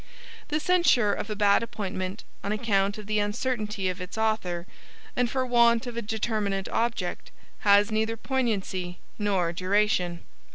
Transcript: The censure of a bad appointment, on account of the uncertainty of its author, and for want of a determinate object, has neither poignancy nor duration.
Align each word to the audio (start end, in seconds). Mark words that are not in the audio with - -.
The 0.47 0.59
censure 0.59 1.13
of 1.13 1.29
a 1.29 1.35
bad 1.35 1.61
appointment, 1.61 2.23
on 2.43 2.51
account 2.51 2.97
of 2.97 3.05
the 3.05 3.19
uncertainty 3.19 3.87
of 3.87 4.01
its 4.01 4.17
author, 4.17 4.65
and 5.15 5.29
for 5.29 5.45
want 5.45 5.85
of 5.85 5.95
a 5.95 6.01
determinate 6.01 6.67
object, 6.69 7.29
has 7.59 7.91
neither 7.91 8.17
poignancy 8.17 8.97
nor 9.19 9.53
duration. 9.53 10.21